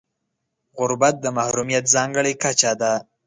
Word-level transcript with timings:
غربت 0.79 1.15
د 1.21 1.25
محرومیت 1.37 1.85
ځانګړې 1.95 2.33
کچه 2.43 2.71
ده. 2.81 2.93